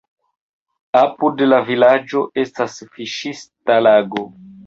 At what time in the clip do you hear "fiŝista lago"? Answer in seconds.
2.95-4.27